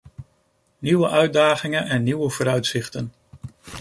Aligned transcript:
Nieuwe 0.79 1.07
uitdagingen 1.07 1.85
en 1.87 2.03
nieuwe 2.03 2.29
vooruitzichten. 2.29 3.13